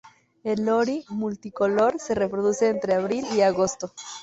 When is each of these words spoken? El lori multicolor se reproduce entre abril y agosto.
El 0.43 0.65
lori 0.65 1.05
multicolor 1.11 1.99
se 1.99 2.15
reproduce 2.15 2.67
entre 2.69 2.95
abril 2.95 3.23
y 3.35 3.41
agosto. 3.41 3.93